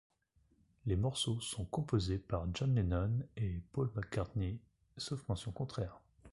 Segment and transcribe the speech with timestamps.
[0.87, 4.57] Les morceaux sont composés par John Lennon et Paul McCartney,
[4.97, 6.01] sauf mention contraire.